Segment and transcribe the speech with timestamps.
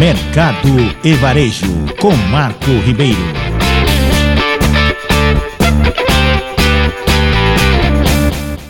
[0.00, 0.70] Mercado
[1.04, 1.66] e Varejo,
[2.00, 3.18] com Marco Ribeiro.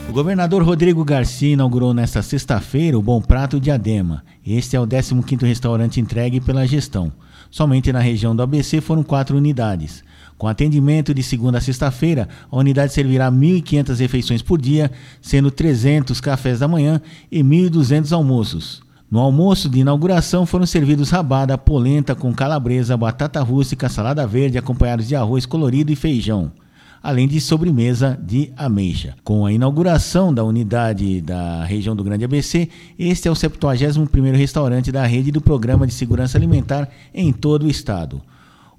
[0.08, 4.25] O governador Rodrigo Garcia inaugurou nesta sexta-feira o Bom Prato Diadema.
[4.45, 7.12] Este é o 15º restaurante entregue pela gestão.
[7.49, 10.03] Somente na região do ABC foram quatro unidades.
[10.36, 14.90] Com atendimento de segunda a sexta-feira, a unidade servirá 1.500 refeições por dia,
[15.22, 17.00] sendo 300 cafés da manhã
[17.31, 18.89] e 1.200 almoços.
[19.11, 25.09] No almoço de inauguração foram servidos rabada, polenta com calabresa, batata rústica, salada verde, acompanhados
[25.09, 26.53] de arroz colorido e feijão
[27.03, 29.14] além de sobremesa de ameixa.
[29.25, 34.92] Com a inauguração da unidade da região do Grande ABC, este é o 71º restaurante
[34.92, 38.20] da rede do Programa de Segurança Alimentar em todo o estado.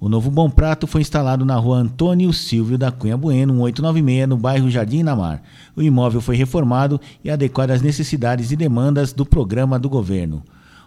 [0.01, 4.35] O novo Bom Prato foi instalado na rua Antônio Silvio da Cunha Bueno, 1896, no
[4.35, 5.43] bairro Jardim Namar.
[5.75, 10.41] O imóvel foi reformado e adequado às necessidades e demandas do programa do governo.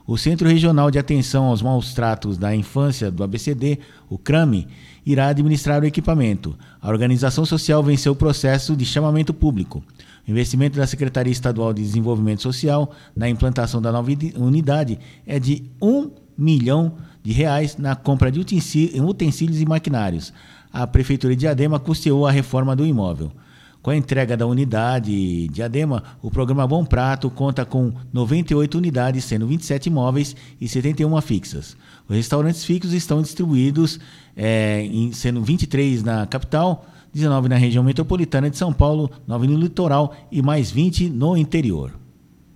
[0.05, 3.79] O Centro Regional de Atenção aos Maus Tratos da Infância do ABCD,
[4.11, 4.67] o CRAME,
[5.07, 6.59] irá administrar o equipamento.
[6.83, 9.81] A organização social venceu o processo de chamamento público.
[10.27, 15.63] O investimento da Secretaria Estadual de Desenvolvimento Social na implantação da nova unidade é de
[15.81, 16.95] 1 milhão
[17.25, 20.31] de reais na compra de utensílios e maquinários.
[20.71, 23.33] A Prefeitura de Diadema custeou a reforma do imóvel.
[23.81, 29.47] Com a entrega da unidade Diadema, o programa Bom Prato conta com 98 unidades, sendo
[29.47, 31.77] 27 imóveis e 71 fixas.
[32.09, 33.99] Os restaurantes fixos estão distribuídos,
[34.37, 39.59] é, em, sendo 23 na capital, 19 na região metropolitana de São Paulo, 9 no
[39.59, 42.04] litoral e mais 20 no interior.